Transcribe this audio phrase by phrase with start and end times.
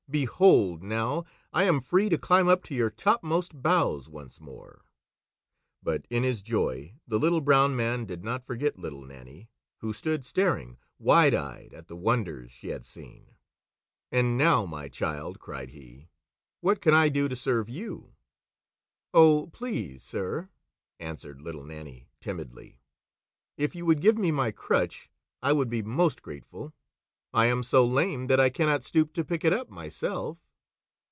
[0.11, 1.23] "Behold now
[1.53, 4.83] I am free to climb up to your topmost boughs once more!"
[5.81, 10.25] But in his joy the Little Brown Man did not forget Little Nannie, who stood
[10.25, 13.37] staring, wide eyed, at the wonders she had seen.
[14.11, 16.09] "And now, my child!" cried he,
[16.59, 18.11] "what can I do to serve you?"
[19.13, 20.49] "Oh, please, sir,"
[20.99, 22.81] answered Little Nannie timidly,
[23.55, 25.09] "if you would give me my crutch,
[25.41, 26.73] I would be most grateful.
[27.33, 30.37] I am so lame that I cannot stoop to pick it up myself."